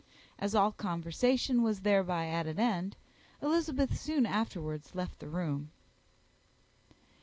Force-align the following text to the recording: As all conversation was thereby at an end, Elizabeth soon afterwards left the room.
As 0.39 0.55
all 0.55 0.71
conversation 0.71 1.61
was 1.61 1.81
thereby 1.81 2.25
at 2.27 2.47
an 2.47 2.59
end, 2.59 2.97
Elizabeth 3.39 3.95
soon 3.99 4.25
afterwards 4.25 4.95
left 4.95 5.19
the 5.19 5.29
room. 5.29 5.69